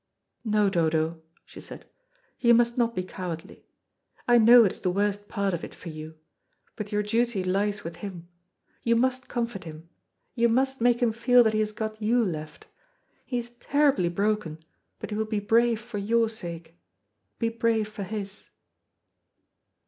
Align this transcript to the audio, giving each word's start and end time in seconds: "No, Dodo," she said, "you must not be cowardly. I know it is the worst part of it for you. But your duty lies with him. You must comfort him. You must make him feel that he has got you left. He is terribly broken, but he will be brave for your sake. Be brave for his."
"No, 0.43 0.67
Dodo," 0.67 1.21
she 1.45 1.59
said, 1.61 1.87
"you 2.39 2.55
must 2.55 2.75
not 2.75 2.95
be 2.95 3.03
cowardly. 3.03 3.67
I 4.27 4.39
know 4.39 4.65
it 4.65 4.71
is 4.71 4.81
the 4.81 4.89
worst 4.89 5.27
part 5.27 5.53
of 5.53 5.63
it 5.63 5.75
for 5.75 5.89
you. 5.89 6.17
But 6.75 6.91
your 6.91 7.03
duty 7.03 7.43
lies 7.43 7.83
with 7.83 7.97
him. 7.97 8.27
You 8.81 8.95
must 8.95 9.29
comfort 9.29 9.63
him. 9.63 9.89
You 10.33 10.49
must 10.49 10.81
make 10.81 11.03
him 11.03 11.11
feel 11.11 11.43
that 11.43 11.53
he 11.53 11.59
has 11.59 11.71
got 11.71 12.01
you 12.01 12.25
left. 12.25 12.65
He 13.27 13.37
is 13.37 13.51
terribly 13.51 14.09
broken, 14.09 14.57
but 14.97 15.11
he 15.11 15.15
will 15.15 15.25
be 15.27 15.39
brave 15.39 15.79
for 15.79 15.99
your 15.99 16.29
sake. 16.29 16.79
Be 17.37 17.49
brave 17.49 17.87
for 17.87 18.01
his." 18.01 18.49